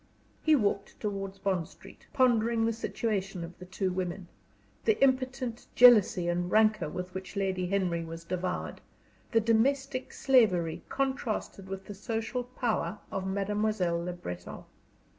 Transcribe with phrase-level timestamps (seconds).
[0.41, 4.27] He walked towards Bond Street, pondering the situation of the two women
[4.83, 8.81] the impotent jealousy and rancor with which Lady Henry was devoured,
[9.31, 14.63] the domestic slavery contrasted with the social power of Mademoiselle Le Breton.